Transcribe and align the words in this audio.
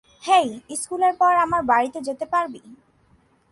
হেই, 0.23 0.47
স্কুলের 0.75 1.13
পর 1.17 1.33
আমার 1.45 1.61
বাড়িতে 1.63 1.99
যেতে 2.01 2.25
পারবি? 2.25 2.61